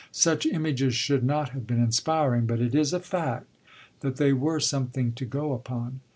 Such 0.11 0.47
images 0.47 0.95
should 0.95 1.23
not 1.23 1.49
have 1.49 1.67
been 1.67 1.77
inspiring, 1.79 2.47
but 2.47 2.59
it 2.59 2.73
is 2.73 2.91
a 2.91 2.99
fact 2.99 3.45
that 3.99 4.15
they 4.15 4.33
were 4.33 4.59
something 4.59 5.13
to 5.13 5.25
go 5.25 5.53
upon. 5.53 5.99